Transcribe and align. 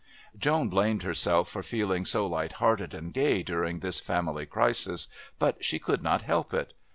Joan 0.35 0.67
blamed 0.67 1.03
herself 1.03 1.47
for 1.47 1.61
feeling 1.61 2.05
so 2.05 2.25
light 2.25 2.53
hearted 2.53 2.95
and 2.95 3.13
gay 3.13 3.43
during 3.43 3.81
this 3.81 3.99
family 3.99 4.47
crisis, 4.47 5.07
but 5.37 5.63
she 5.63 5.77
could 5.77 6.01
not 6.01 6.23
help 6.23 6.55
it. 6.55 6.73